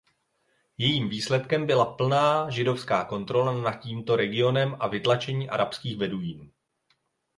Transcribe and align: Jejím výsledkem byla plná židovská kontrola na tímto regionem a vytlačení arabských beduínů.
Jejím 0.77 1.09
výsledkem 1.09 1.67
byla 1.67 1.85
plná 1.85 2.49
židovská 2.49 3.05
kontrola 3.05 3.51
na 3.61 3.73
tímto 3.73 4.15
regionem 4.15 4.77
a 4.79 4.87
vytlačení 4.87 5.49
arabských 5.49 5.97
beduínů. 5.97 6.51